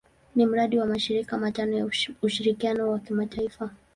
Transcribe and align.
Ni 0.35 0.45
mradi 0.45 0.77
wa 0.79 0.85
mashirika 0.85 1.37
matano 1.37 1.77
ya 1.77 1.85
ushirikiano 2.23 2.89
wa 2.91 2.99
kimataifa. 2.99 3.69